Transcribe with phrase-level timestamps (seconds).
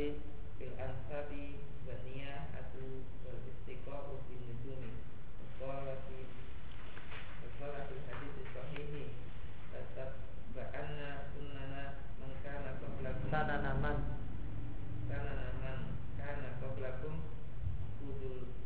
[0.00, 0.16] ansabi
[0.56, 4.92] fil ansabi wa niyahatu wal istiqa'u bin nujumi.
[5.60, 6.24] Qala fi
[7.60, 9.12] qala fi hadis sahih
[9.68, 10.24] tetap
[10.56, 13.28] ba'anna sunnana man kana qablakum.
[13.28, 13.96] Kana naman
[15.04, 15.78] kana naman
[16.16, 17.20] kana qablakum
[18.00, 18.56] kudul.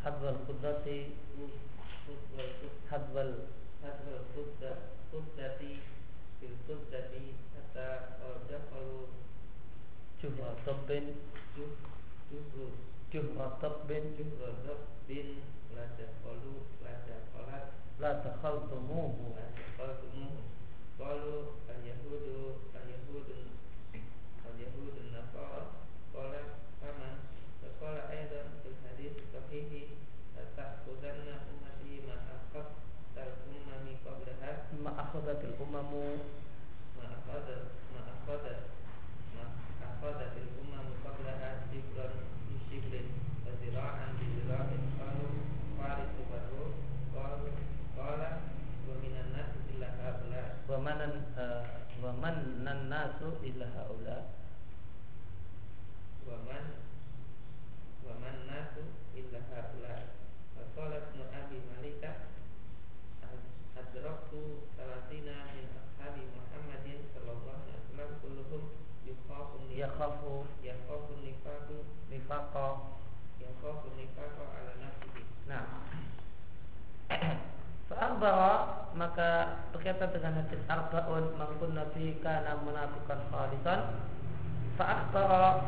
[0.00, 1.20] Hadwal qudrati.
[2.88, 3.32] Hadwal
[3.84, 4.24] hadwal
[5.12, 5.84] qudrati
[6.40, 8.16] fil qudrati hatta
[10.22, 11.08] جهر طب جهر
[13.12, 13.90] طب جهر طب
[15.76, 19.14] لا تدخلوا لا تدخلوا لا تخلطموه.
[19.36, 20.42] لا تخلطموه
[20.98, 22.26] قالوا اليهود
[22.74, 23.28] اليهود
[24.50, 25.66] اليهود النصارى
[26.14, 26.32] قال
[26.80, 27.14] فمن
[27.62, 29.88] وقال أيضا في الحديث الصحيح
[30.36, 32.72] لتأخذن أمتي ما أخذت
[33.16, 33.96] الأمم.
[34.06, 35.92] قبلها ما أخذت الأمم
[36.98, 38.71] ما أخذت ما أخذت
[40.01, 42.09] الأمم قبلها شبرا
[42.49, 42.93] بشبر
[43.45, 44.65] وذراعا بذراع
[44.99, 45.33] قالوا
[45.77, 46.73] فارس والروم
[47.15, 47.51] قالوا
[47.97, 48.21] قال
[48.89, 50.99] ومن الناس إلا هؤلاء ومن
[52.03, 54.00] ومن الناس إلا هؤلاء
[78.22, 78.54] Fa'arbara
[78.94, 79.30] maka
[79.74, 83.98] berkaitan dengan hadis arba'un mangkun nabi kana menafikan khalisan.
[84.78, 85.58] Fa'akhbara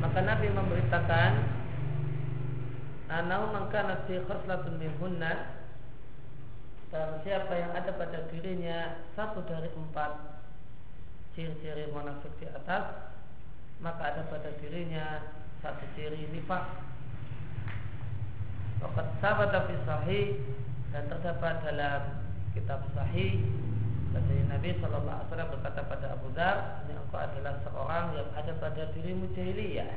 [0.00, 1.32] maka Nabi memberitakan
[3.10, 5.60] Anau mangkana fi khoslatun minhunna
[6.88, 10.40] Dan siapa yang ada pada dirinya Satu dari empat
[11.36, 13.12] ciri-ciri munafik di atas
[13.80, 15.24] maka ada pada dirinya
[15.64, 16.68] satu ciri nifak
[18.80, 20.26] Waqat sahabat fi sahih
[20.90, 22.00] dan terdapat dalam
[22.56, 23.38] kitab sahih
[24.10, 28.52] dari Nabi Shallallahu Alaihi Wasallam berkata pada Abu Dar, ini engkau adalah seorang yang ada
[28.58, 29.92] pada dirimu jahiliyah.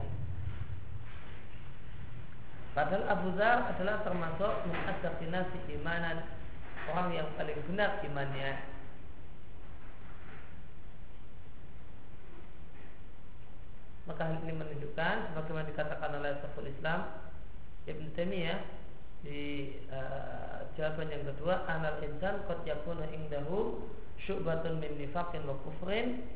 [2.78, 6.26] Padahal Abu Dar adalah termasuk mengadaptinasi imanan
[6.92, 8.74] orang yang paling benar imannya
[14.04, 17.08] maka hal ini menunjukkan sebagaimana dikatakan oleh Syekhul Islam
[17.84, 18.60] Ibn Taimiyah
[19.24, 23.88] di uh, jawaban yang kedua anal insan qad yakunu indahu
[24.24, 26.28] syu'batun min nifaqin wa kufrin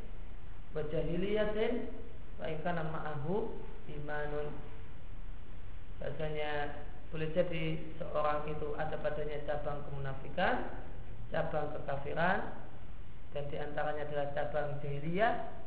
[0.71, 1.91] wa jahiliyatin
[2.39, 3.51] wa kana ma'ahu
[3.91, 4.51] imanun.
[5.99, 10.67] Bahasanya boleh jadi seorang itu ada padanya cabang kemunafikan,
[11.31, 12.53] cabang kekafiran,
[13.31, 15.57] dan di antaranya adalah cabang jahiliyah,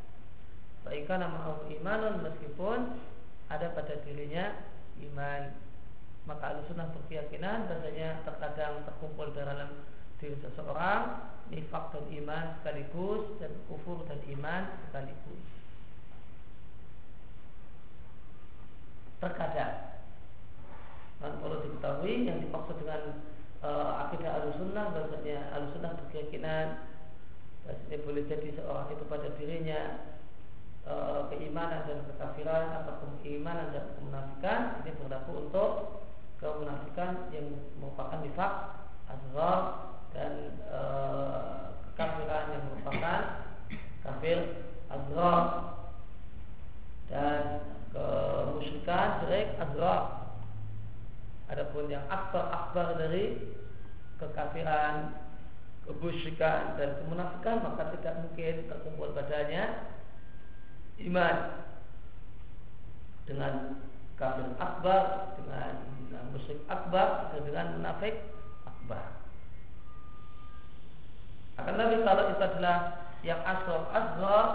[0.81, 2.97] Baikkan nama imanun meskipun
[3.53, 4.57] ada pada dirinya
[5.05, 5.53] iman
[6.31, 9.83] maka sunnah berkeyakinan bahasanya terkadang terkumpul dalam
[10.23, 15.43] diri seseorang nifak dan iman sekaligus dan kufur dan iman sekaligus.
[19.19, 19.75] Terkadang
[21.21, 23.21] dan perlu diketahui yang dimaksud dengan
[23.61, 26.81] uh, akidah alusunnah bahasanya alusunnah berkeyakinan
[27.67, 29.81] bahasanya boleh jadi seorang itu pada dirinya
[30.83, 30.95] e,
[31.29, 35.71] keimanan dan kekafiran atau keimanan dan kemunafikan ini berlaku untuk
[36.41, 38.53] kemunafikan yang merupakan nifak
[39.07, 39.61] azhar
[40.17, 40.81] dan e,
[41.93, 43.21] kekafiran yang merupakan
[44.01, 44.39] kafir
[44.89, 45.43] azhar
[47.13, 47.43] dan
[47.93, 50.21] kemusyrikan syirik azhar
[51.51, 53.35] Adapun yang akbar-akbar dari
[54.23, 55.19] kekafiran,
[55.83, 59.91] kemusyrikan dan kemunafikan maka tidak mungkin terkumpul padanya
[61.03, 61.67] iman
[63.27, 63.83] dengan
[64.21, 65.73] kafir akbar dengan
[66.31, 68.15] musyrik akbar dengan munafik
[68.69, 69.05] akbar.
[71.57, 72.79] Akan tapi kalau itu adalah
[73.25, 74.47] yang asal asghar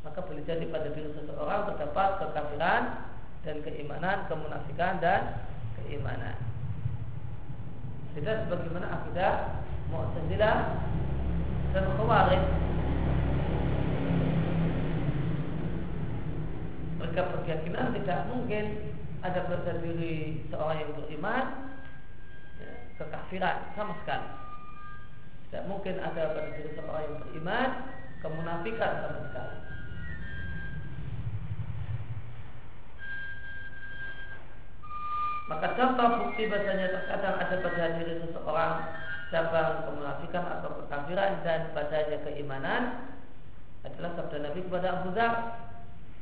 [0.00, 2.82] maka boleh jadi pada diri seseorang terdapat kekafiran
[3.44, 5.44] dan keimanan, kemunafikan dan
[5.76, 6.36] keimanan.
[8.16, 9.60] Tidak sebagaimana akidah
[9.92, 10.56] Mu'tazilah
[11.76, 12.42] dan Khawarij.
[17.00, 18.64] Mereka berkeyakinan tidak mungkin
[19.24, 21.44] ada pada diri seorang yang beriman
[22.60, 24.28] ya, kekafiran sama sekali.
[25.48, 27.68] Tidak mungkin ada pada diri seorang yang beriman
[28.20, 29.58] kemunafikan sama sekali.
[35.50, 38.74] Maka contoh bukti bahasanya terkadang ada pada diri seseorang
[39.34, 42.82] cabang kemunafikan atau kekafiran dan padanya keimanan
[43.82, 45.34] adalah sabda Nabi kepada Abu Dhar.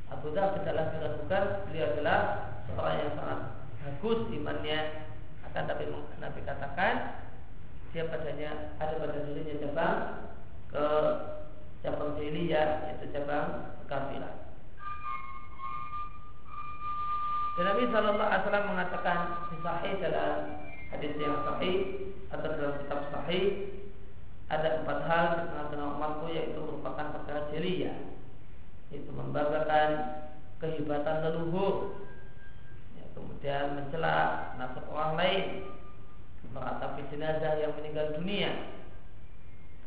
[0.09, 2.21] Abu Dhar tidaklah diragukan beliau adalah
[2.65, 3.41] seorang yang sangat
[3.85, 4.79] bagus imannya
[5.49, 5.85] akan tapi
[6.21, 6.95] Nabi katakan
[7.93, 9.97] dia padanya ada pada dirinya cabang
[10.69, 10.85] ke
[11.81, 14.37] cabang jahiliyah yaitu cabang kekafiran.
[17.59, 19.19] Dan Nabi Shallallahu Alaihi Wasallam mengatakan
[19.59, 20.35] Sahih dalam
[20.95, 21.77] hadis yang Sahih
[22.31, 23.45] atau dalam kitab Sahih
[24.49, 28.18] ada empat hal di tengah-tengah umatku yaitu merupakan perkara jeliyah
[28.91, 29.91] yaitu membanggakan
[30.59, 31.97] kehebatan leluhur.
[32.97, 35.45] Ya, kemudian mencela nasab orang lain
[36.49, 38.79] meratapi jenazah yang meninggal dunia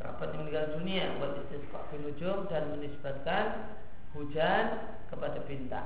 [0.01, 1.80] kerabat yang meninggal dunia buat istisqa
[2.50, 3.45] dan menisbatkan
[4.18, 4.65] hujan
[5.13, 5.86] kepada bintang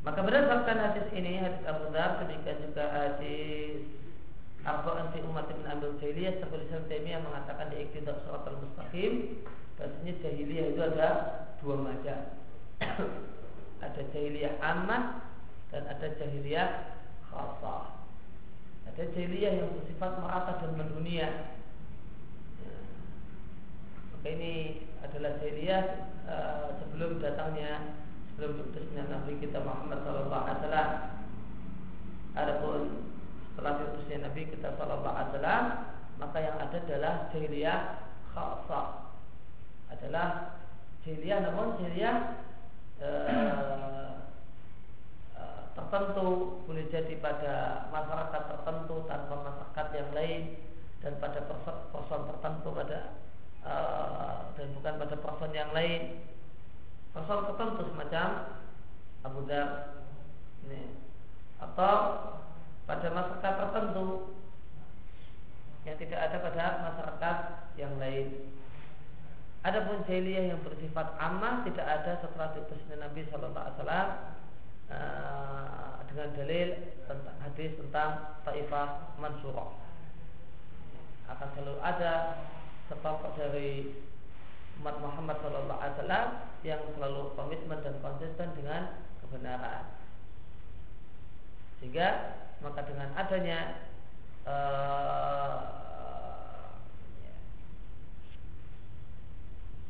[0.00, 3.84] maka berdasarkan hadis ini hadis Abu Dhar demikian juga hadis
[4.64, 9.40] Abu Anti Umat bin Abdul Jahiliyah Syaikhul Islam Taimiyah mengatakan di Iqtidak Surat Al-Mustaqim
[9.80, 11.08] Bahasanya jahiliyah itu ada
[11.64, 12.18] dua macam
[13.88, 15.24] Ada jahiliyah aman
[15.72, 17.00] Dan ada jahiliyah
[17.32, 18.00] khasah
[18.90, 21.30] ada jahiliyah yang bersifat merata dan mendunia.
[22.58, 22.74] Ya.
[24.12, 25.84] Maka ini adalah jahiliyah
[26.26, 28.02] uh, sebelum datangnya
[28.40, 30.90] sebelum diutusnya Nabi kita Muhammad Sallallahu Alaihi Wasallam.
[32.32, 32.80] Adapun
[33.52, 35.64] setelah diutusnya Nabi kita Sallallahu Alaihi Wasallam,
[36.16, 37.80] maka yang ada adalah jahiliyah
[38.32, 38.88] khasah.
[39.92, 40.28] Adalah
[41.04, 42.16] jahiliyah namun jahiliyah
[43.04, 44.24] uh,
[45.76, 46.28] tertentu
[46.64, 50.40] boleh jadi pada masyarakat tertentu tanpa masyarakat yang lain
[51.04, 51.44] dan pada
[51.92, 53.20] person tertentu pada
[53.68, 56.24] uh, dan bukan pada person yang lain
[57.10, 58.28] person tertentu semacam
[59.26, 59.68] Abu Dhar.
[60.66, 60.82] Ini.
[61.60, 61.96] Atau
[62.84, 64.36] pada masyarakat tertentu.
[65.88, 67.36] Yang tidak ada pada masyarakat
[67.80, 68.52] yang lain.
[69.60, 74.08] Adapun jahiliyah yang bersifat aman tidak ada setelah diutusnya Nabi Shallallahu Alaihi Wasallam
[74.90, 76.68] Eh, dengan dalil
[77.06, 79.70] tentang hadis tentang Taifah Mansurah.
[81.30, 82.42] Akan selalu ada
[82.90, 83.94] sekelompok dari
[84.82, 86.26] umat Muhammad Sallallahu Alaihi Wasallam
[86.66, 89.84] yang selalu komitmen dan konsisten dengan kebenaran
[91.80, 93.88] sehingga maka dengan adanya
[94.44, 95.80] uh,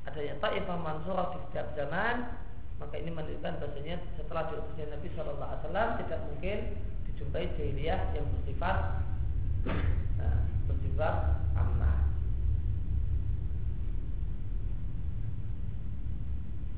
[0.07, 2.31] adanya Taifah Mansurah di setiap zaman
[2.81, 6.59] maka ini menunjukkan bahasanya setelah diutusnya Nabi Shallallahu Alaihi Wasallam tidak mungkin
[7.11, 8.77] dijumpai jahiliyah yang bersifat
[10.17, 11.17] nah, bersifat
[11.59, 12.00] aman.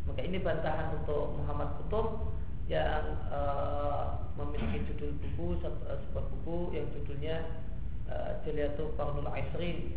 [0.06, 2.34] Maka ini bantahan untuk Muhammad Kutub
[2.66, 7.36] yang uh, memiliki judul buku sebuah buku yang judulnya
[8.10, 9.94] uh, Jaliyatul Qarnul Aisrin.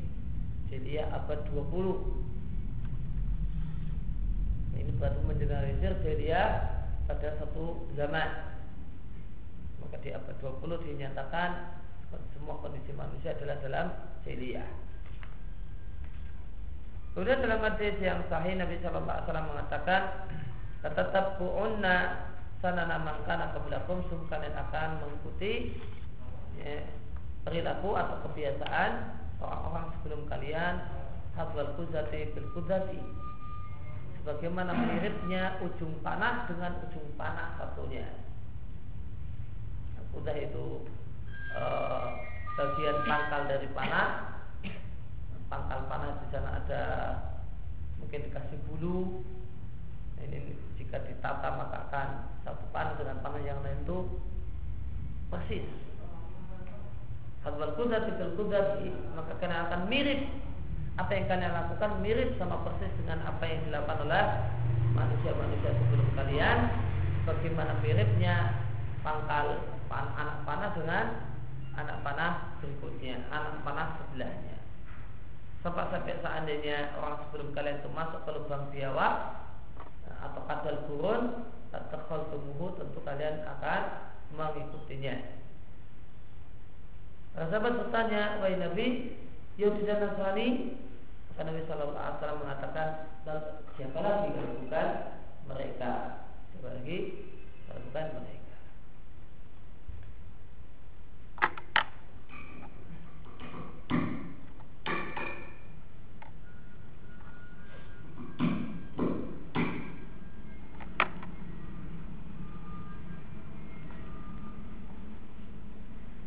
[0.66, 2.26] Jaliyah abad 20
[4.76, 6.42] ini baru menjelaskan dia
[7.06, 8.30] pada satu zaman.
[9.80, 11.80] Maka di abad 20 dinyatakan
[12.34, 13.88] semua kondisi manusia adalah dalam
[14.24, 14.66] jahiliyah
[17.16, 20.02] Kemudian dalam hadis yang sahih Nabi Shallallahu Alaihi Wasallam mengatakan
[20.84, 22.28] tetap bu'unna
[22.60, 25.80] sanana mangkana kebelakum sungguh kalian akan mengikuti
[26.60, 26.84] ya,
[27.48, 28.92] perilaku atau kebiasaan
[29.40, 30.76] orang-orang sebelum kalian
[31.40, 33.00] hadwal kuzati bil kuzati
[34.26, 38.10] Bagaimana miripnya ujung panah dengan ujung panah satunya.
[40.10, 40.82] Kuda itu
[41.54, 41.64] e,
[42.58, 44.35] bagian pangkal dari panah.
[45.46, 46.84] Pangkal panah di sana ada
[48.02, 49.22] mungkin dikasih bulu.
[50.20, 50.42] Ini
[50.82, 52.08] jika ditata maka akan
[52.42, 53.98] satu panah dengan panah yang lain itu
[55.30, 55.66] persis.
[57.46, 58.82] Hadwal kuda tikal kuda
[59.14, 60.26] maka kena akan mirip
[60.96, 64.26] apa yang kalian lakukan mirip sama persis dengan apa yang dilakukan oleh
[64.96, 66.58] manusia-manusia sebelum kalian
[67.28, 68.56] bagaimana miripnya
[69.04, 69.60] pangkal
[69.92, 71.06] pan, anak panah dengan
[71.76, 72.32] anak panah
[72.64, 74.55] berikutnya anak panah sebelahnya
[75.66, 79.14] sampai sampai seandainya orang sebelum kalian itu masuk ke lubang biawak
[80.06, 81.24] atau kadal gurun
[81.74, 83.82] terkol tumuhu tentu kalian akan
[84.38, 85.16] mengikutinya.
[87.34, 88.88] Para sahabat bertanya, wahai Nabi,
[89.60, 90.78] Yahudi dan Nasrani,
[91.34, 92.88] maka Nabi Shallallahu Alaihi Wasallam mengatakan,
[93.76, 94.88] siapa lagi kalau bukan
[95.52, 95.92] mereka?
[96.54, 96.98] Siapa lagi
[97.68, 98.45] kalau bukan mereka?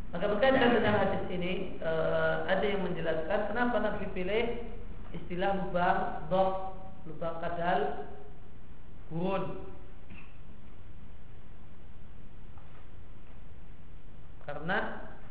[0.09, 4.65] Maka berkaitan dengan hadis ini uh, ada yang menjelaskan kenapa Nabi pilih
[5.13, 6.53] istilah lubang dok,
[7.05, 8.09] lubang kadal,
[9.13, 9.69] gurun.
[14.49, 14.77] Karena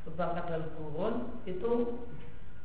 [0.07, 1.99] lubang kadal gurun itu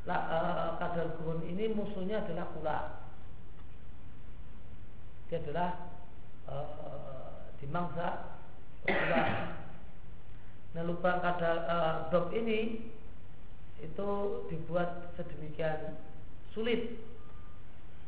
[0.06, 2.84] uh, kadal gurun ini musuhnya adalah ular.
[5.26, 5.70] Dia adalah
[6.46, 8.38] uh, dimangsa
[8.86, 9.63] ular.
[10.74, 12.90] Nah lubang kadal uh, ini
[13.78, 14.10] itu
[14.50, 16.02] dibuat sedemikian
[16.50, 16.98] sulit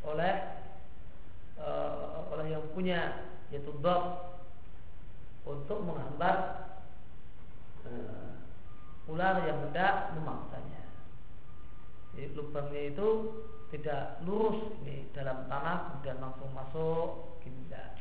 [0.03, 0.35] oleh
[1.63, 3.23] uh, oleh yang punya
[3.55, 4.35] yaitu dok
[5.47, 6.39] untuk menghambat
[7.87, 8.35] uh,
[9.07, 10.83] ular yang hendak memangsanya.
[12.19, 13.09] Jadi lubangnya itu
[13.71, 17.95] tidak lurus ini dalam tanah kemudian langsung masuk tidak.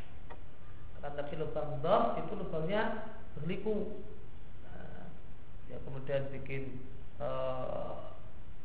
[0.98, 4.02] Akan tapi lubang dok itu lubangnya berliku
[5.76, 6.80] ya kemudian bikin
[7.20, 8.16] uh,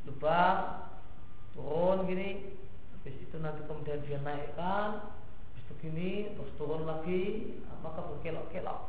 [0.06, 0.86] lubang
[1.58, 2.54] turun gini
[2.94, 8.80] habis itu nanti kemudian dia naikkan habis itu gini terus turun lagi nah, maka berkelok-kelok?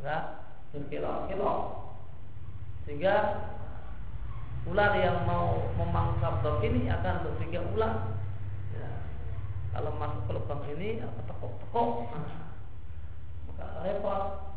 [0.00, 0.16] Maka
[0.72, 1.60] berkelok-kelok.
[2.88, 3.14] Sehingga
[4.64, 8.16] ular yang mau memangsa dok ini akan berpikir ular
[8.72, 8.88] ya,
[9.76, 11.90] kalau masuk ke lubang ini apa tekuk-tekuk?
[12.08, 12.48] Nah,
[13.52, 14.53] maka repot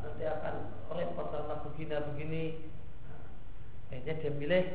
[0.00, 0.54] nanti akan
[0.92, 2.44] repot karena begini begini.
[3.06, 3.24] Nah,
[3.90, 4.66] akhirnya dia milih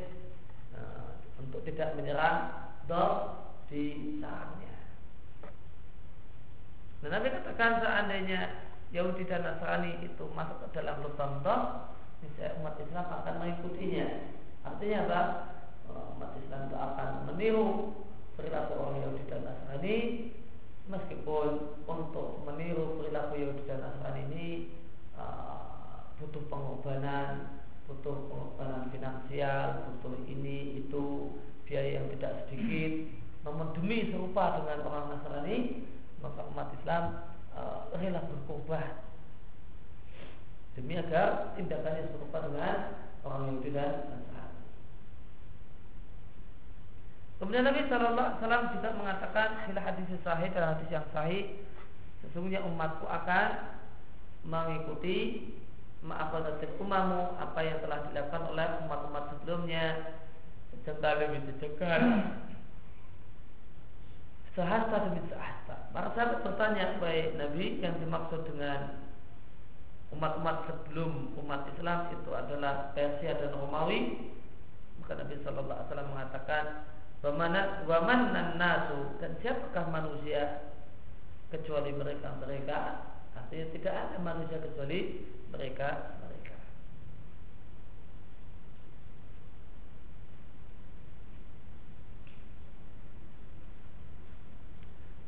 [0.75, 1.07] nah,
[1.39, 2.37] untuk tidak menyerang
[2.85, 3.09] dor
[3.71, 4.75] di sarangnya
[7.05, 11.93] dan Nabi katakan seandainya Yahudi dan Nasrani itu masuk ke dalam lubang dor
[12.25, 14.07] niscaya umat Islam akan mengikutinya.
[14.65, 15.21] Artinya apa?
[15.85, 17.93] Oh, umat Islam itu akan meniru
[18.33, 19.97] perilaku orang Yahudi dan Nasrani.
[20.89, 24.47] Meskipun untuk meniru perilaku Yahudi dan Nasrani ini
[25.19, 31.35] uh, butuh pengorbanan, butuh pengorbanan finansial, butuh ini itu
[31.67, 33.11] biaya yang tidak sedikit.
[33.45, 35.85] Namun demi serupa dengan orang Nasrani,
[36.23, 37.03] maka umat Islam
[37.53, 39.05] uh, rela berkorban
[40.75, 42.75] demi agar tindakannya serupa dengan
[43.23, 44.35] orang Yahudi dan Nasrani.
[47.35, 51.43] Kemudian Nabi Shallallahu Alaihi Wasallam juga mengatakan sila hadis sahih dalam hadis yang sahih
[52.23, 53.75] sesungguhnya umatku akan
[54.45, 55.49] mengikuti
[56.05, 59.85] ma'afadatil umamu apa yang telah dilakukan oleh umat-umat sebelumnya.
[60.71, 62.01] Sejengkal demi sejengkal
[64.55, 65.91] sehasta demi sehasta.
[65.91, 69.03] Para sahabat bertanya baik Nabi yang dimaksud dengan
[70.15, 74.31] umat-umat sebelum umat Islam itu adalah Persia dan Romawi.
[75.03, 76.63] Maka Nabi Shallallahu Alaihi Wasallam mengatakan
[77.85, 80.71] wamanan nasu dan siapakah manusia
[81.51, 82.79] kecuali mereka mereka
[83.45, 85.21] artinya tidak ada manusia kecuali
[85.53, 86.57] mereka mereka.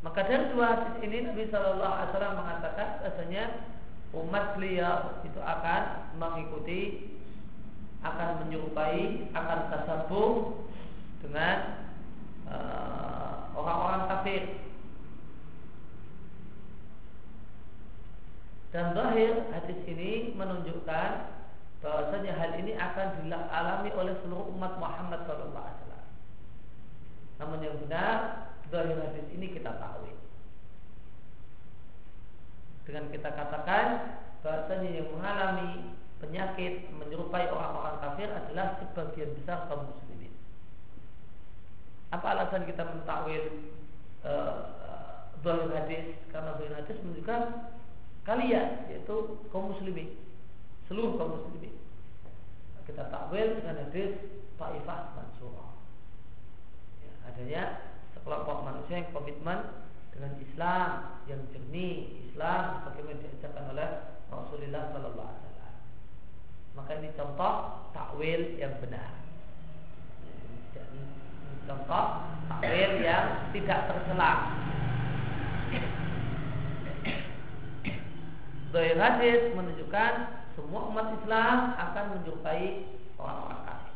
[0.01, 3.43] Maka dari dua hadis ini Nabi Shallallahu Alaihi Wasallam mengatakan bahasanya
[4.17, 5.81] umat beliau itu akan
[6.17, 6.81] mengikuti,
[8.01, 10.65] akan menyerupai, akan tersambung
[11.21, 11.85] dengan
[12.49, 14.41] uh, orang-orang kafir
[18.75, 21.09] Dan zahir hadis ini menunjukkan
[21.79, 25.55] bahwasanya hal ini akan dialami oleh seluruh umat Muhammad SAW.
[27.37, 30.09] Namun yang benar, zahir hadis ini kita tahu.
[32.87, 33.87] Dengan kita katakan
[34.41, 40.33] bahwasanya yang mengalami penyakit menyerupai orang-orang kafir adalah sebagian besar kaum muslimin.
[42.09, 43.43] Apa alasan kita mentakwil
[44.23, 46.15] uh, hadis?
[46.31, 47.41] Karena zahir hadis menunjukkan
[48.27, 49.15] kalian yaitu
[49.47, 50.19] kaum muslimin
[50.91, 51.71] seluruh kaum muslimin
[52.83, 54.19] kita takwil dengan hadis
[54.59, 55.71] Taifah Mansurah
[57.27, 57.79] adanya
[58.17, 59.59] sekelompok manusia yang komitmen
[60.17, 60.89] dengan Islam
[61.29, 63.89] yang jernih, Islam bagaimana diajarkan oleh
[64.33, 65.75] Rasulullah Sallallahu Alaihi Wasallam.
[66.73, 67.53] Maka ini contoh
[67.93, 69.13] takwil yang benar.
[71.69, 72.05] Contoh
[72.49, 74.31] takwil yang tidak tercela.
[78.77, 80.11] Doa hadis menunjukkan
[80.53, 82.85] semua umat Islam akan menjumpai
[83.17, 83.95] orang-orang kafir.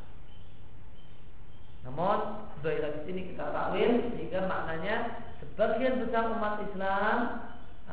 [1.86, 2.18] Namun
[2.66, 7.18] doa hadis ini kita takwil sehingga maknanya sebagian besar umat Islam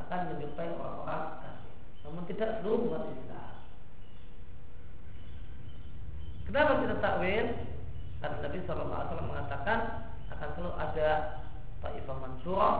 [0.01, 1.73] akan menjumpai orang-orang kafir.
[2.09, 3.53] Namun tidak seluruh umat Islam.
[6.49, 7.47] Kenapa kita takwil?
[8.17, 9.79] Karena Nabi SAW mengatakan
[10.33, 11.11] akan selalu ada
[11.85, 12.77] Taifah Mansurah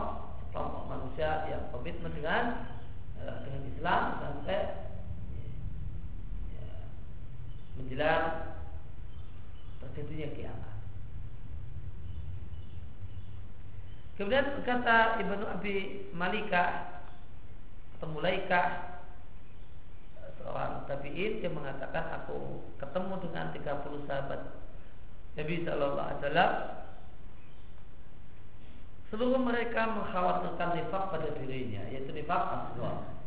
[0.49, 2.65] kelompok manusia yang komitmen dengan
[3.23, 4.61] dengan Islam sampai
[6.51, 6.67] ya,
[7.79, 8.25] menjelang
[9.79, 10.75] terjadinya kiamat.
[14.19, 15.75] Kemudian kata Ibnu Abi
[16.11, 16.99] Malikah
[17.95, 18.99] atau Mulaikah
[20.39, 24.41] seorang tabi'in yang mengatakan aku ketemu dengan 30 sahabat
[25.39, 26.51] Nabi Shallallahu Alaihi Wasallam
[29.09, 33.19] seluruh mereka mengkhawatirkan nifak pada dirinya yaitu nifak asghar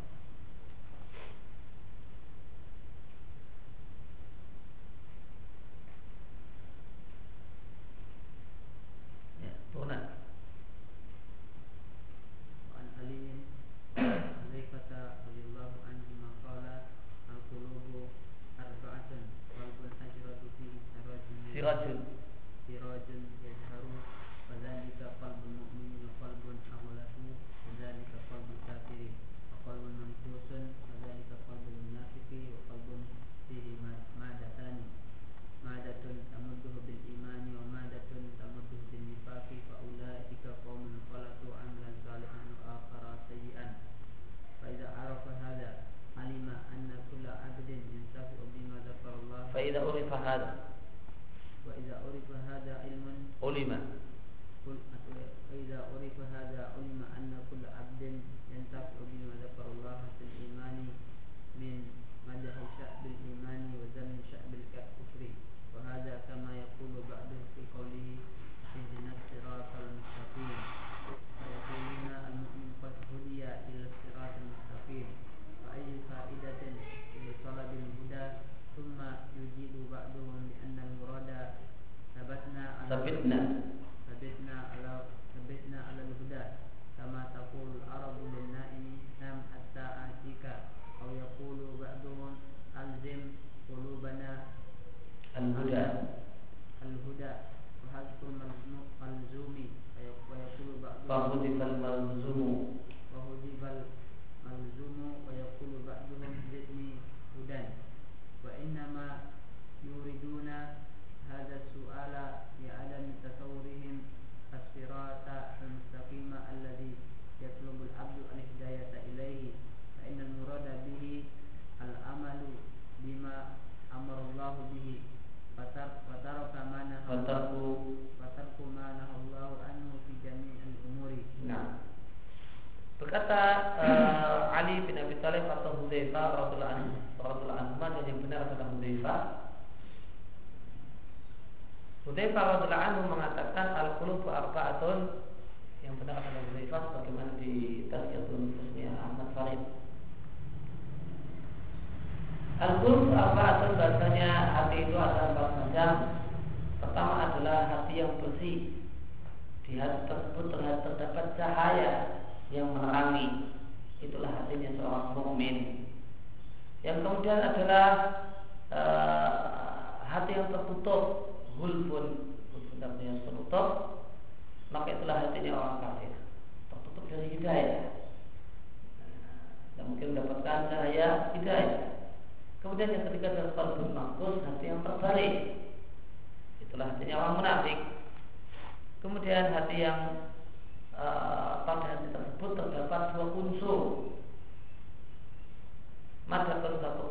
[50.24, 50.61] 开的。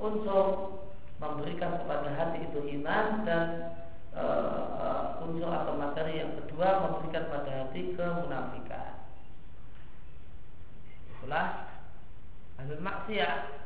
[0.02, 0.46] Unsur
[1.22, 3.78] memberikan kepada hati itu iman dan
[4.18, 9.06] uh, unsur atau materi yang kedua memberikan pada hati kemunafikan.
[11.14, 11.70] Itulah
[12.58, 13.62] ahlul maksiat.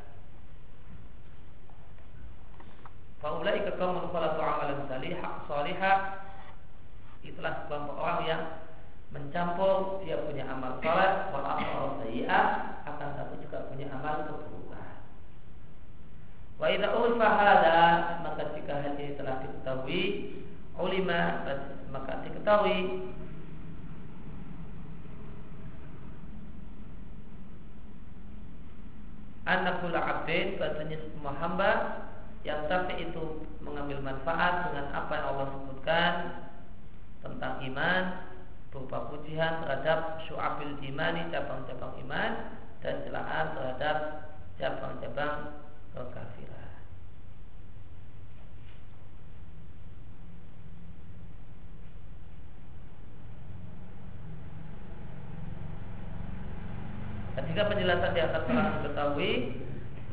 [3.23, 5.97] Faulai ke kaum salatu amalan salihah salihah
[7.25, 8.41] itulah sekelompok orang yang
[9.09, 12.45] mencampur dia punya amal soleh wal amal sayyi'ah
[12.85, 14.44] akan tapi juga punya amal keburukan.
[16.55, 17.79] Wa idza urifa hada
[18.23, 20.03] maka jika hal ini telah diketahui
[20.79, 21.43] ulima
[21.91, 23.11] maka diketahui.
[29.45, 31.71] Anak abdin bahasanya semua hamba
[32.41, 36.13] yang tapi itu mengambil manfaat dengan apa yang Allah sebutkan
[37.21, 38.03] tentang iman
[38.73, 42.31] berupa pujian terhadap syu'abil imani cabang-cabang iman
[42.81, 43.97] dan celaan terhadap
[44.57, 45.64] cabang-cabang
[45.95, 46.71] kekafiran.
[57.36, 59.31] Ketika penjelasan di atas telah diketahui,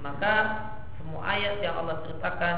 [0.03, 0.35] maka
[0.99, 2.57] semua ayat yang Allah ceritakan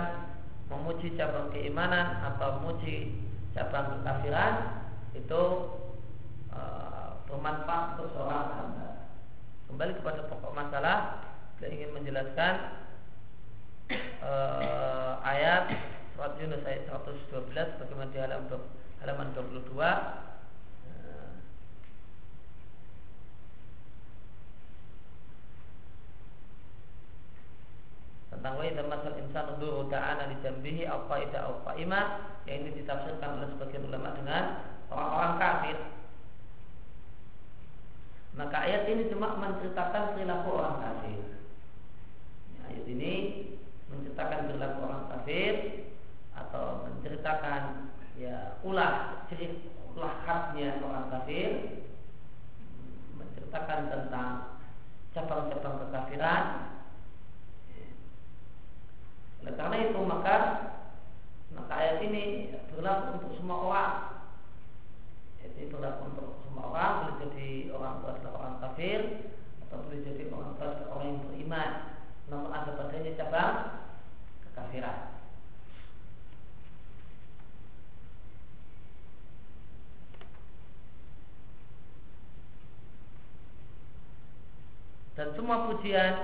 [0.68, 3.16] memuji cabang keimanan atau memuji
[3.52, 5.42] cabang kekafiran itu
[6.48, 6.60] e,
[7.28, 8.88] bermanfaat untuk seorang hamba.
[9.68, 11.24] Kembali kepada pokok masalah,
[11.60, 12.83] saya ingin menjelaskan
[13.90, 14.32] e,
[15.20, 15.68] ayat
[16.14, 18.60] surat Yunus ayat 112 bagaimana di halaman,
[19.02, 19.74] halaman 22
[28.44, 32.76] tentang wa idza masal insanu duru ta'ana li jambihi aw qaida aw qaima yang ini
[32.76, 34.60] ditafsirkan oleh sebagian ulama dengan
[34.92, 35.78] orang-orang kafir.
[38.36, 41.24] Maka ayat ini cuma menceritakan perilaku orang kafir.
[42.52, 43.12] Ya, ayat ini
[44.14, 45.54] menceritakan perilaku orang kafir
[46.38, 47.62] atau menceritakan
[48.14, 49.58] ya ulah ciri
[49.98, 51.82] ulah khasnya orang kafir
[53.18, 54.30] menceritakan tentang
[55.18, 56.44] cabang-cabang kekafiran
[59.42, 60.36] oleh karena itu maka
[61.58, 63.94] maka ayat ini berlaku untuk semua orang.
[65.38, 69.00] Jadi berlaku untuk semua orang, boleh jadi orang tua adalah orang kafir
[69.68, 71.70] atau boleh jadi orang tua adalah orang yang beriman.
[72.26, 73.83] Namun ada padanya cabang
[74.54, 75.14] kekafiran.
[85.14, 86.14] Dan semua pujian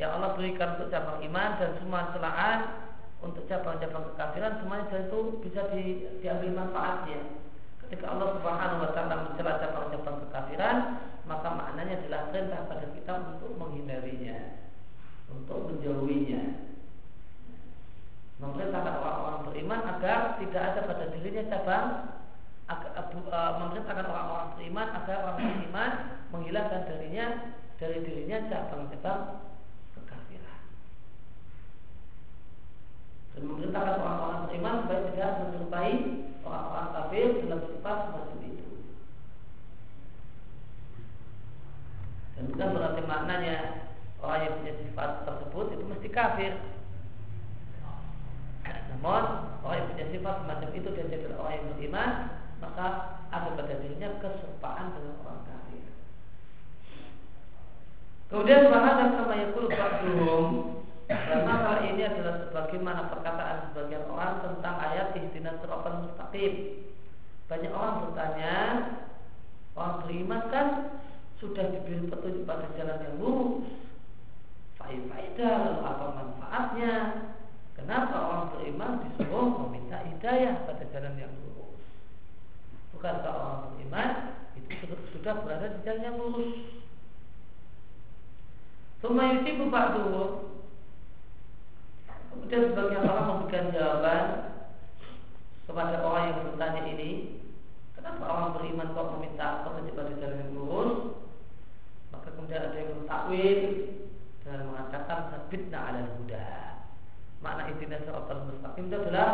[0.00, 2.58] yang Allah berikan untuk cabang iman dan semua celaan
[3.20, 7.20] untuk cabang-cabang kekafiran semuanya itu bisa di, diambil manfaatnya.
[7.84, 10.76] Ketika Allah Subhanahu wa taala mencela cabang-cabang kekafiran,
[11.28, 14.64] maka maknanya adalah perintah pada kita untuk menghindarinya,
[15.28, 16.59] untuk menjauhinya.
[18.40, 21.88] Memerintahkan orang-orang beriman agar tidak ada pada dirinya cabang
[22.72, 25.90] uh, memerintahkan orang-orang beriman agar orang beriman
[26.32, 27.26] menghilangkan darinya
[27.76, 29.50] dari dirinya cabang-cabang
[33.34, 35.94] dan memerintahkan orang-orang beriman supaya tidak menyerupai
[36.42, 38.66] orang-orang kafir dalam sifat semacam itu.
[42.34, 43.56] Dan bukan berarti maknanya
[44.20, 46.52] orang yang punya sifat tersebut itu mesti kafir.
[48.90, 49.22] Namun
[49.62, 52.10] orang yang punya sifat semacam itu dan jadi orang yang beriman
[52.60, 52.86] maka
[53.32, 55.82] ada pada dirinya keserupaan dengan orang kafir.
[58.28, 60.46] Kemudian bahasa sama yakul ba'duhum
[61.10, 66.86] karena hal ini adalah sebagaimana perkataan sebagian orang tentang ayat ihdinas siratal mustaqim.
[67.50, 68.54] Banyak orang bertanya,
[69.74, 70.66] orang beriman kan
[71.42, 73.66] sudah diberi petunjuk pada jalan yang lurus.
[74.78, 76.94] Faedah lalu apa manfaatnya?
[77.90, 81.74] Kenapa orang beriman disuruh meminta hidayah pada jalan yang lurus?
[82.94, 84.10] Bukankah orang beriman
[84.54, 86.54] itu sudah berada di jalan yang lurus?
[89.02, 90.54] Sumayuti buka dulu
[92.30, 94.26] Kemudian sebagian orang memberikan jawaban
[95.66, 97.10] kepada orang yang bertanya ini,
[97.98, 101.18] kenapa orang beriman kok meminta petunjuk pada jalan yang lurus?
[102.14, 103.58] Maka kemudian ada yang mentakwil
[104.46, 106.06] dan mengatakan sabitna.
[107.40, 109.28] Makna intinya siratal mustaqim itu adalah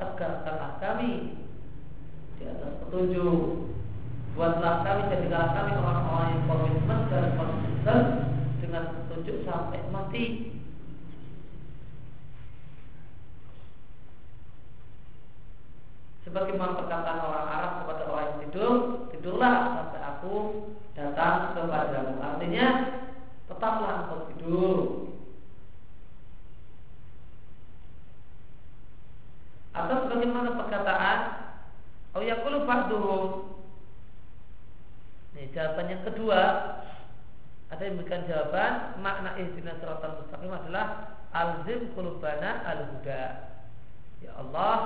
[0.00, 1.36] tegakkanlah kami
[2.40, 3.68] di atas petunjuk.
[4.32, 8.02] Buatlah kami jadilah kami orang-orang yang komitmen dan konsisten
[8.64, 10.24] dengan petunjuk sampai mati.
[16.24, 18.74] Sebagaimana perkataan orang Arab kepada orang yang tidur,
[19.12, 20.34] tidurlah sampai aku
[20.96, 22.22] datang kepadamu.
[22.22, 22.66] Artinya,
[23.50, 25.09] tetaplah engkau tidur.
[29.70, 31.18] Atau sebagaimana perkataan,
[32.10, 33.54] Oh yakulu ba'duhum.
[35.38, 36.42] Ini jawaban yang kedua.
[37.70, 43.22] Ada yang memberikan jawaban makna ihdinas siratal mustaqim adalah alzim kulubana al-huda.
[44.26, 44.78] Ya Allah,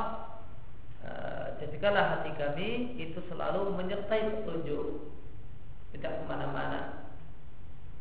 [1.00, 5.08] uh, jadikanlah hati kami itu selalu menyertai petunjuk
[5.96, 7.06] tidak ke mana-mana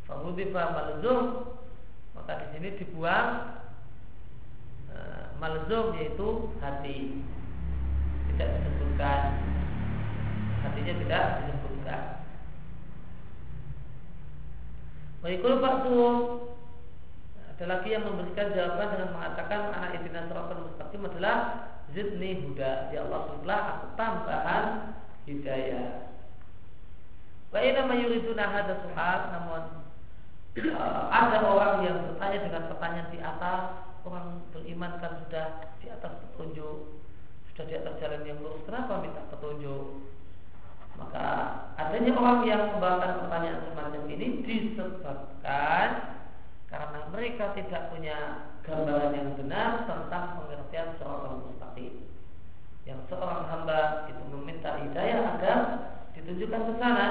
[0.09, 1.47] Fahudifa malzum
[2.17, 3.62] maka di sini dibuang
[5.43, 7.19] malzum yaitu hati.
[8.33, 9.21] Tidak disebutkan.
[10.63, 12.01] Hatinya tidak disebutkan.
[15.23, 15.95] Baikul waktu
[17.53, 21.35] ada lagi yang memberikan jawaban dengan mengatakan anak idina suratul mustaqim adalah
[21.93, 22.89] zidni huda.
[22.91, 24.65] Ya Allah setelah aku tambahan
[25.29, 26.11] hidayah.
[27.53, 29.61] Wa ina mayuriduna hadha soal namun
[30.73, 35.47] uh, ada orang yang bertanya dengan pertanyaan di atas orang beriman kan sudah
[35.79, 37.03] di atas petunjuk
[37.53, 40.09] sudah di atas jalan yang lurus kenapa minta petunjuk?
[40.97, 41.25] Maka
[41.77, 45.87] adanya orang yang membawakan pertanyaan semacam ini disebabkan
[46.65, 48.17] karena mereka tidak punya
[48.65, 52.09] gambaran yang benar tentang pengertian seorang mustaqim.
[52.89, 55.57] Yang seorang hamba itu meminta hidayah agar
[56.17, 57.05] ditunjukkan ke sana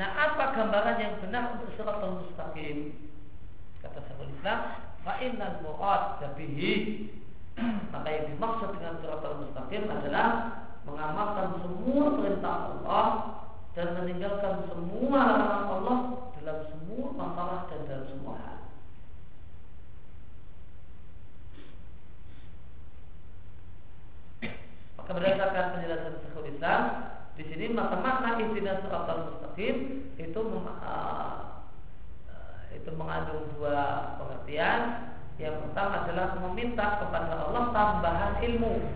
[0.00, 2.96] Nah, apa gambaran yang benar untuk siratal mustaqim?
[3.84, 4.60] Kata Syekhul Islam,
[5.04, 6.72] fa innal murad bihi
[7.92, 10.28] maka yang dimaksud dengan siratal mustaqim adalah
[10.88, 13.06] mengamalkan semua perintah Allah
[13.76, 15.98] dan meninggalkan semua larangan Allah
[16.40, 18.58] dalam semua masalah dan dalam semua hal.
[24.96, 27.09] Maka berdasarkan penjelasan Syekhul Islam,
[27.40, 31.56] di sini maka makna ihdinas siratal mustaqim itu uh,
[32.76, 35.08] itu mengandung dua pengertian.
[35.40, 38.92] Yang pertama adalah meminta kepada Allah tambahan ilmu.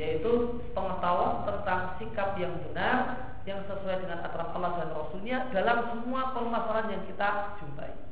[0.00, 0.32] Yaitu
[0.72, 6.96] pengetahuan tentang sikap yang benar yang sesuai dengan aturan Allah dan Rasulnya dalam semua permasalahan
[6.96, 8.03] yang kita jumpai.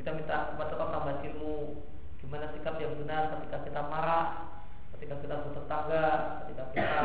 [0.00, 1.76] Kita minta kepada Allah tambah ilmu
[2.24, 4.48] Gimana sikap yang benar ketika kita marah
[4.96, 6.06] Ketika kita bertetangga
[6.40, 7.00] Ketika kita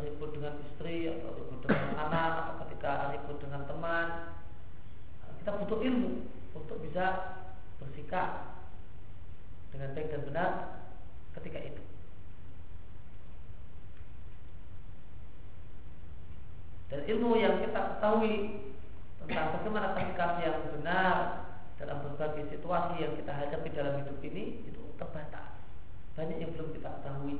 [0.00, 4.06] ribut dengan istri Atau ribut dengan anak Atau ketika ribut dengan teman.
[5.44, 6.24] Kita butuh ilmu
[6.56, 7.04] Untuk bisa
[7.84, 8.64] bersikap
[9.76, 10.50] Dengan baik dan benar
[11.36, 11.84] Ketika itu.
[16.88, 18.64] Dan ilmu yang kita ketahui
[19.20, 21.44] tentang bagaimana sikap yang benar
[21.76, 25.60] dalam berbagai situasi yang kita hadapi dalam hidup ini itu terbatas.
[26.16, 27.36] Banyak yang belum kita ketahui.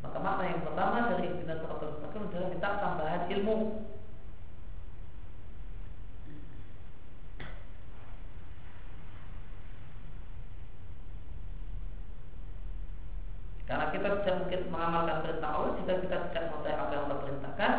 [0.00, 3.56] Maka makna yang pertama dari ikhtinas suratul mustaqim adalah kita tambahan ilmu.
[13.64, 17.72] Karena kita tidak mungkin mengamalkan perintah Allah jika kita tidak mengetahui apa yang Allah perintahkan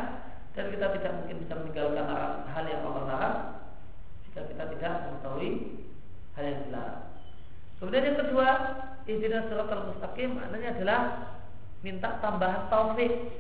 [0.58, 2.06] dan kita tidak mungkin bisa meninggalkan
[2.50, 3.55] hal yang Allah larang
[4.36, 5.80] jika kita tidak mengetahui
[6.36, 7.08] hal yang dilarang.
[7.80, 8.48] Kemudian yang kedua,
[9.08, 11.00] ihdinas siratal mustaqim maknanya adalah
[11.80, 13.32] minta tambahan taufik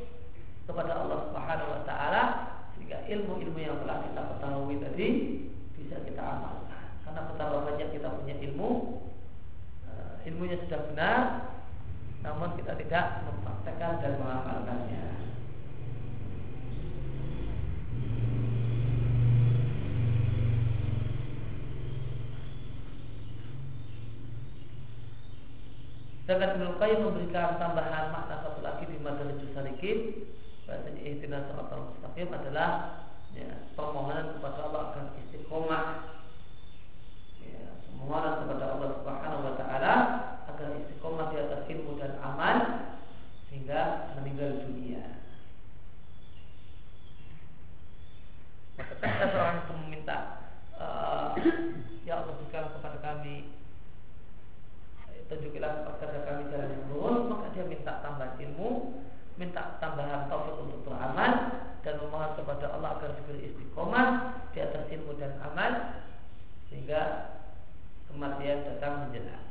[0.64, 2.24] kepada Allah Subhanahu wa taala
[2.72, 5.10] sehingga ilmu-ilmu yang telah kita ketahui tadi
[5.76, 6.88] bisa kita amalkan.
[7.04, 8.72] Karena betapa banyak kita punya ilmu,
[9.92, 11.20] eh, ilmunya sudah benar,
[12.24, 15.15] namun kita tidak mempraktekkan dan mengamalkannya.
[26.26, 30.26] Sedangkan Ibnu Qayyim memberikan tambahan makna satu lagi di Madarijus Salikin.
[30.66, 32.70] Bahasanya ihtinas siratal mustaqim adalah
[33.38, 35.86] ya, permohonan kepada Allah akan istiqomah
[37.46, 39.94] ya, permohonan kepada Allah Subhanahu wa taala
[40.50, 42.58] agar istiqomah di atas ilmu dan amal
[43.54, 45.22] sehingga meninggal dunia.
[48.82, 50.18] Maka ketika seorang itu meminta
[50.82, 51.38] uh,
[52.02, 53.54] Ya Allah berikan kepada kami
[55.26, 59.02] tunjukilah kepada kami jalan yang lurus maka dia minta tambahan ilmu
[59.36, 61.32] minta tambahan taufik untuk beramal
[61.82, 64.08] dan memohon kepada Allah agar diberi istiqomah
[64.50, 66.02] di atas ilmu dan amal
[66.74, 67.02] sehingga
[68.10, 69.45] kematian datang menjelang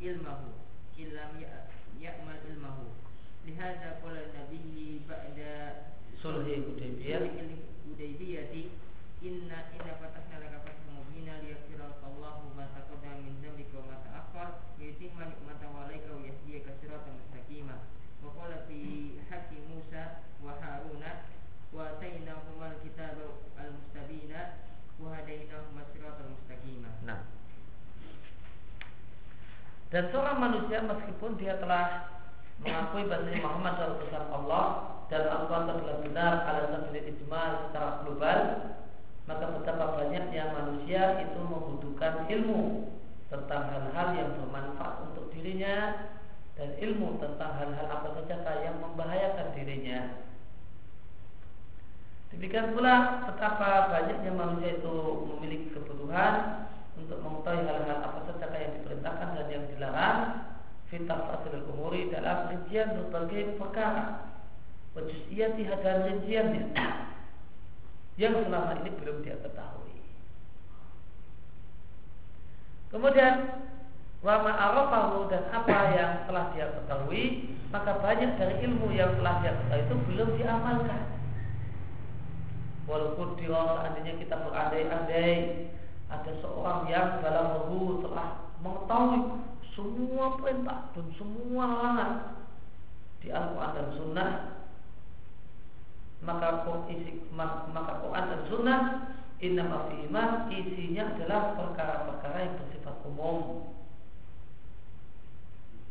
[0.00, 0.59] ilmahu
[31.40, 32.12] dia telah
[32.60, 34.64] mengakui bahwa Muhammad adalah utusan Allah
[35.08, 38.38] dan Al-Quran adalah benar ala sabilil ijmal secara global,
[39.24, 42.92] maka betapa banyaknya manusia itu membutuhkan ilmu
[43.32, 46.06] tentang hal-hal yang bermanfaat untuk dirinya
[46.60, 50.28] dan ilmu tentang hal-hal apa saja yang membahayakan dirinya.
[52.30, 54.94] Demikian pula betapa banyaknya manusia itu
[55.26, 60.18] memiliki kebutuhan untuk mengetahui hal-hal apa saja yang diperintahkan dan yang dilarang
[60.90, 64.26] fitah fasil umuri dalam rincian berbagai perkara
[64.98, 66.64] wajusiyati dan rinciannya
[68.18, 69.96] yang selama ini belum dia ketahui.
[72.90, 73.34] Kemudian
[74.20, 79.54] wama arafahu dan apa yang telah dia ketahui maka banyak dari ilmu yang telah dia
[79.62, 81.02] ketahui itu belum diamalkan.
[82.90, 85.32] Walaupun di seandainya kita berandai-andai
[86.10, 89.49] ada seorang yang dalam ruhu telah mengetahui
[89.80, 92.12] semua perintah dan semua larangan
[93.24, 94.32] di Al-Quran dan Sunnah
[96.20, 98.80] maka isi, maka Quran dan Sunnah
[99.40, 103.72] Inna fihima isinya adalah perkara-perkara yang bersifat umum.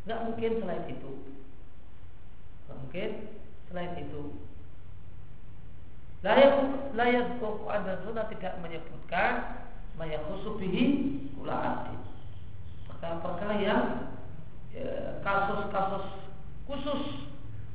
[0.06, 1.12] Nggak mungkin selain itu.
[2.70, 3.10] Nggak mungkin
[3.74, 4.22] selain itu.
[6.22, 6.54] Layak
[6.94, 9.66] layak Quran dan Sunnah tidak menyebutkan
[9.98, 10.86] maya khusubihi
[11.34, 11.90] kula
[13.00, 13.08] abdi.
[13.08, 13.84] Perkara-perkara yang
[14.76, 16.06] ya, kasus-kasus
[16.68, 17.04] khusus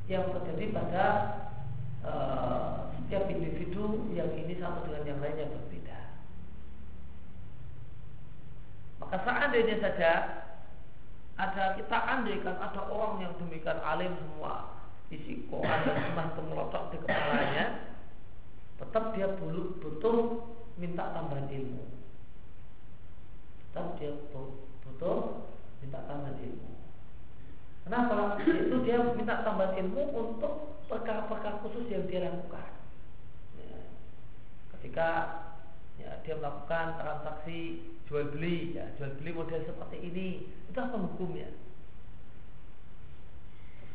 [0.06, 1.04] yang terjadi pada
[2.04, 6.00] uh, setiap individu yang ini satu dengan yang lainnya berbeda.
[9.00, 10.10] Maka seandainya saja
[11.34, 14.70] ada kita andaikan ada orang yang demikian alim semua
[15.10, 17.96] isi Quran dan Sunnah di kepalanya,
[18.80, 20.42] tetap dia butuh,
[20.78, 21.84] minta tambahan ilmu.
[23.70, 24.12] Tetap dia
[24.94, 25.42] butuh
[25.82, 26.70] minta tambahan ilmu.
[27.82, 28.38] Kenapa?
[28.46, 32.70] Itu dia minta tambahan ilmu untuk perkara-perkara khusus yang dia lakukan.
[33.58, 33.82] Ya.
[34.78, 35.08] Ketika
[35.98, 40.28] ya, dia melakukan transaksi jual beli, ya, jual beli model seperti ini,
[40.70, 41.50] itu apa hukumnya?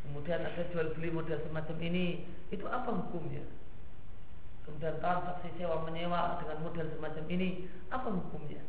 [0.04, 3.42] Kemudian ada jual beli model semacam ini, itu apa hukumnya?
[4.68, 8.62] Kemudian transaksi sewa menyewa dengan model semacam ini, apa hukumnya?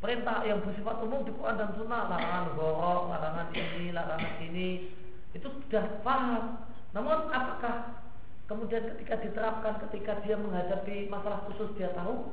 [0.00, 4.68] Perintah yang bersifat umum di Quran dan Sunnah larangan borok, larangan ini, larangan ini
[5.36, 6.64] itu sudah paham.
[6.96, 8.00] Namun apakah
[8.48, 12.32] kemudian ketika diterapkan ketika dia menghadapi masalah khusus dia tahu?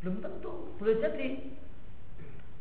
[0.00, 0.72] Belum tentu.
[0.78, 1.28] Boleh jadi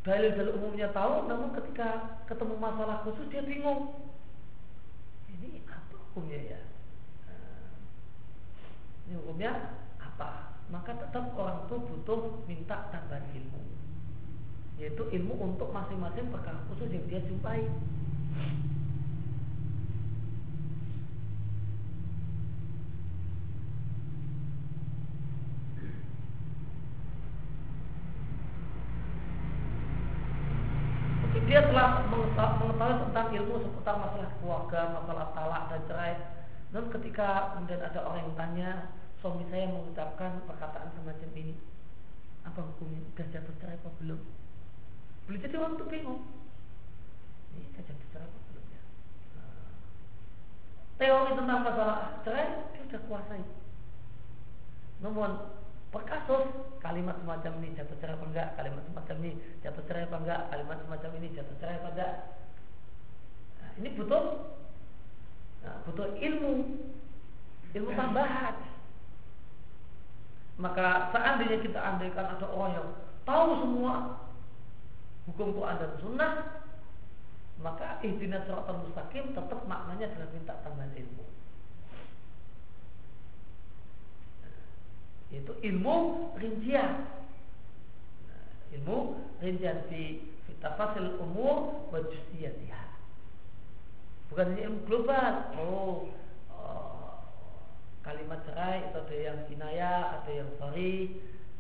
[0.04, 3.94] dalil-dalil umumnya tahu, namun ketika ketemu masalah khusus dia bingung.
[5.30, 6.60] Ini apa hukumnya ya?
[9.08, 10.49] Ini hukumnya apa?
[10.70, 13.62] Maka tetap orang itu butuh minta tambahan ilmu
[14.80, 17.68] yaitu ilmu untuk masing-masing perkara khusus yang dia jumpai
[31.50, 32.78] dia telah mengetahui
[33.10, 36.14] tentang ilmu seputar masalah keluarga, masalah talak dan cerai.
[36.70, 38.72] Dan ketika kemudian ada orang yang tanya,
[39.20, 41.56] suami saya mengucapkan perkataan semacam ini.
[42.48, 43.04] Apa hukumnya?
[43.12, 44.22] Sudah jatuh cerai apa belum?
[45.28, 46.22] Boleh jadi orang itu bingung.
[47.56, 48.82] Ini sudah jatuh cerai apa belum ya?
[49.36, 49.72] Nah,
[50.96, 53.44] teori tentang masalah cerai dia sudah kuasai.
[55.04, 55.32] Namun
[55.92, 56.48] per kasus
[56.80, 58.50] kalimat semacam ini jatuh cerai apa enggak?
[58.56, 60.42] Kalimat semacam ini jatuh cerai apa enggak?
[60.48, 62.14] Kalimat semacam ini jatuh cerai apa enggak?
[63.60, 64.24] Nah, ini butuh
[65.68, 66.54] nah, butuh ilmu.
[67.70, 68.79] Ilmu tambahan
[70.60, 72.88] maka seandainya kita andaikan ada orang yang
[73.24, 73.94] tahu semua
[75.32, 76.34] hukum Quran dan Sunnah,
[77.64, 81.26] maka ihdinas siratal mustaqim tetap maknanya adalah minta tambahan ilmu.
[85.32, 85.96] Itu ilmu
[86.36, 87.08] rincian.
[88.28, 88.44] Nah,
[88.76, 88.98] ilmu
[89.40, 90.28] rincian di
[90.60, 92.04] tafasil umur wa
[94.30, 95.34] Bukan hanya ilmu global.
[95.56, 96.12] Oh,
[98.06, 101.20] kalimat cerai itu ada yang kinaya, ada yang sorry.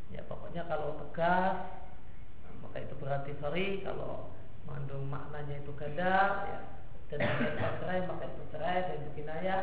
[0.09, 1.57] Ya pokoknya kalau tegas
[2.65, 3.81] maka itu berarti sorry.
[3.83, 4.31] Kalau
[4.67, 6.59] mengandung maknanya itu ganda, ya
[7.09, 9.57] dan kalimat cerai maka itu cerai dan itu kinaya.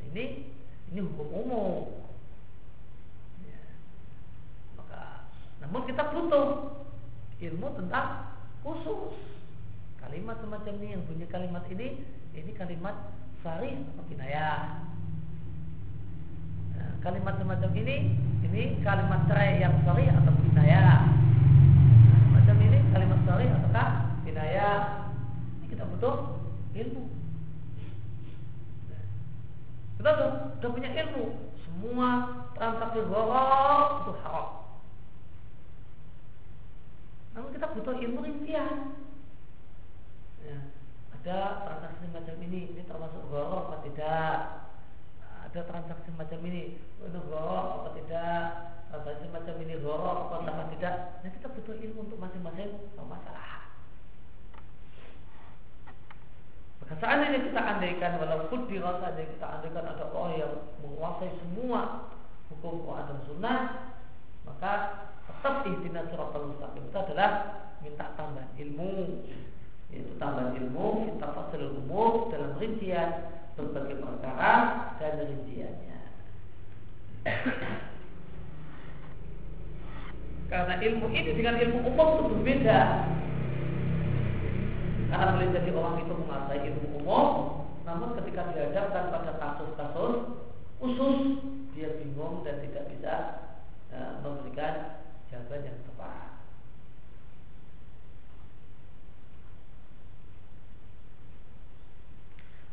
[0.00, 0.24] Nah, ini
[0.88, 1.82] ini hukum umum.
[3.44, 3.60] Ya.
[4.80, 5.28] Maka
[5.60, 6.72] namun kita butuh
[7.40, 8.32] ilmu tentang
[8.64, 9.16] khusus
[10.00, 12.00] kalimat semacam ini yang punya kalimat ini
[12.32, 12.96] ini kalimat
[13.44, 14.84] sari atau kinayah
[17.00, 17.96] kalimat semacam ini
[18.44, 21.06] ini kalimat cerai yang sorry atau kinaya
[22.32, 23.88] macam ini kalimat sorry ataukah
[24.26, 24.68] kinaya
[25.60, 26.40] ini kita butuh
[26.74, 27.02] ilmu.
[30.00, 31.24] Kita sudah, sudah punya ilmu
[31.60, 32.08] semua
[32.56, 34.48] transaksi gharar itu haram.
[37.36, 38.96] Namun kita butuh ilmu rincian.
[40.40, 40.58] Ya,
[41.20, 44.36] ada transaksi macam ini ini termasuk gharar atau tidak
[45.50, 48.44] ada transaksi macam ini itu gorok apa tidak?
[48.90, 50.36] Transaksi macam ini gorok apa
[50.74, 50.94] tidak
[51.26, 53.66] nah kita butuh ilmu untuk masing-masing masalah
[56.80, 62.10] maka seandainya kita andaikan walaupun dirasa saja kita andaikan ada orang yang menguasai semua
[62.50, 63.58] hukum Quran dan Sunnah
[64.46, 64.72] maka
[65.40, 66.84] tetap ihdinas siratal mustaqim.
[66.90, 67.30] Itu adalah
[67.80, 69.24] minta tambahan ilmu.
[69.90, 74.54] Yaitu tambahan ilmu kita fasil umum dalam rincian berbagai perkara
[74.96, 75.98] dan rinciannya.
[80.50, 82.80] Karena ilmu ini dengan ilmu umum itu berbeda.
[85.10, 87.26] Karena boleh jadi orang itu menguasai ilmu umum,
[87.82, 90.14] namun ketika dihadapkan pada kasus-kasus
[90.78, 91.18] khusus,
[91.74, 93.14] dia bingung dan tidak bisa
[93.90, 96.29] uh, memberikan jawaban yang tepat.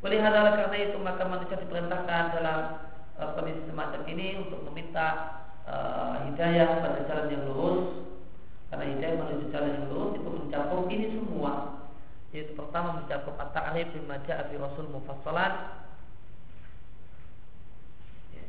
[0.08, 2.60] Hal karena itu maka manusia diperintahkan dalam
[3.20, 5.36] uh, kondisi semacam ini untuk meminta
[5.68, 8.08] uh, hidayah pada jalan yang lurus.
[8.72, 11.84] Karena hidayah menuju jalan yang lurus itu mencakup ini semua.
[12.32, 15.53] Yaitu pertama mencakup at-ta'rif bima ja'a rasul mufassalan.
[18.32, 18.47] Ya.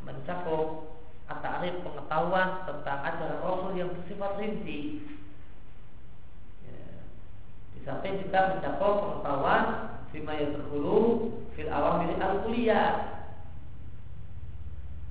[0.00, 0.96] Mencakup
[1.28, 4.80] at-ta'rif pengetahuan tentang ajaran Rasul yang bersifat rinci.
[6.64, 6.80] Ya.
[7.76, 9.64] Di samping juga mencakup pengetahuan
[10.16, 12.88] bima yadkhulu fil awamir al kuliah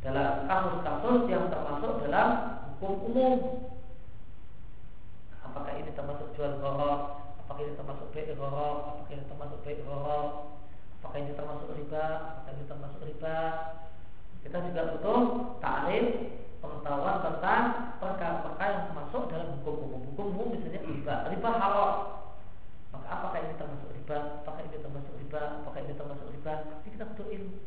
[0.02, 2.30] dalam kasus-kasus yang termasuk dalam
[2.78, 3.38] hukum umum.
[5.46, 10.30] Apakah ini termasuk jual gorok apakah ini termasuk baik gorok apakah ini termasuk baik gorok
[11.00, 12.06] apakah ini termasuk riba?
[12.10, 13.38] Apakah ini termasuk riba?
[14.42, 15.22] Kita juga butuh
[15.62, 16.06] tarif
[16.62, 17.64] pengetahuan tentang
[18.02, 20.02] perkara-perkara yang masuk dalam hukum umum.
[20.14, 21.16] Hukum umum misalnya riba.
[21.30, 21.92] Riba halal.
[22.94, 26.54] Maka apakah ini termasuk riba apakah ini termasuk riba apakah ini termasuk riba
[26.86, 27.58] ini kita butuh ilmu.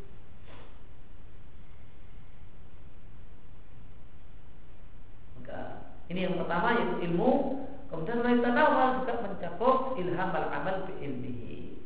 [5.35, 5.61] Maka
[6.07, 7.31] ini yang pertama yaitu ilmu.
[7.91, 11.83] Kemudian lain tanawal juga mencakup ilham al amal bi ilmihi.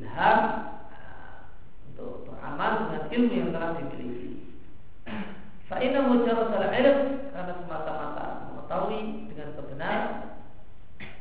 [0.00, 0.40] Ilham
[0.88, 1.52] uh,
[1.92, 4.56] untuk beramal dengan ilmu yang telah dimiliki.
[5.68, 10.08] Fa'inna mujarrad al-ilm karena semata-mata mengetahui dengan kebenaran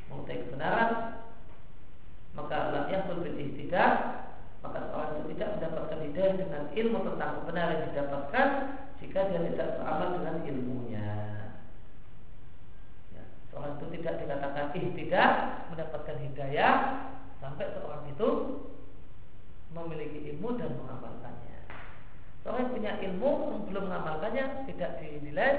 [0.07, 1.19] mengetahui kebenaran
[2.31, 3.23] maka lam yahsul
[3.71, 4.27] ihtidah
[4.61, 8.47] maka seorang itu tidak mendapatkan hidayah dengan ilmu tentang kebenaran yang didapatkan
[8.99, 11.11] jika dia tidak beramal dengan ilmunya.
[13.09, 15.29] Ya, seorang itu tidak dikatakan ihtidah
[15.73, 16.73] mendapatkan hidayah
[17.41, 18.29] sampai seorang itu
[19.73, 21.57] memiliki ilmu dan mengamalkannya.
[22.45, 23.31] Seorang yang punya ilmu
[23.65, 25.51] belum mengamalkannya tidak dinilai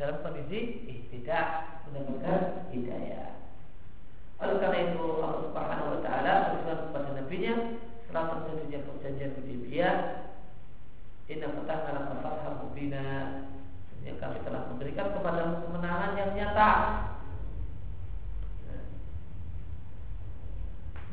[0.00, 3.35] dalam kondisi ihtidah mendapatkan hidayah.
[4.36, 7.54] Oleh karena itu Allah Subhanahu wa taala berfirman kepada nabinya
[8.04, 9.96] setelah terjadinya perjanjian Hudaybiyah,
[11.32, 13.08] "Inna fatahna laka fathan mubina."
[14.04, 16.72] Yang kami telah memberikan kepada kemenangan yang nyata.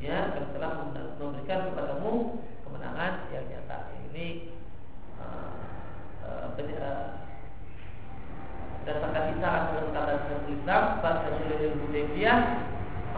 [0.04, 0.72] Ya, kami telah
[1.18, 3.78] memberikan kepadamu kemenangan yang nyata.
[4.12, 4.28] Ini
[5.16, 5.52] eh,
[6.22, 7.24] eh, uh, uh, uh
[8.84, 10.14] berdasarkan eh, isyarat dengan kata
[10.52, 11.28] Islam pada
[11.88, 12.40] Hudaybiyah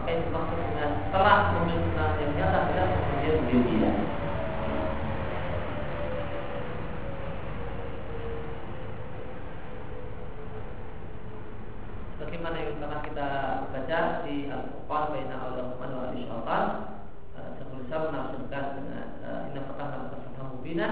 [0.06, 3.98] maka itu maksudnya telah memiliki kenalan yang nyata kemudian oh,
[12.22, 13.28] Bagaimana yang telah kita
[13.66, 16.66] baca di Al-Quran Baina Al-Rahman wa Al-Syaitan
[17.34, 20.06] eh, Sebelum saya menafsirkan dengan eh, Inna Fatahna
[20.54, 20.88] Mubina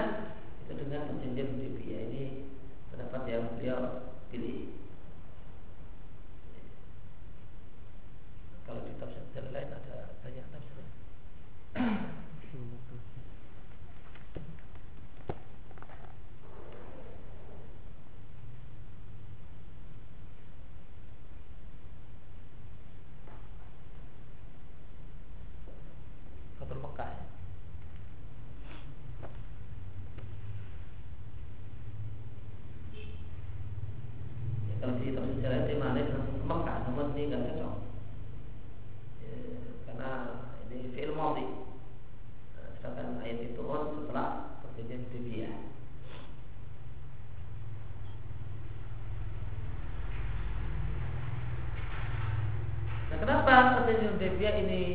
[54.25, 54.94] Sofia ini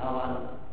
[0.00, 0.67] awal.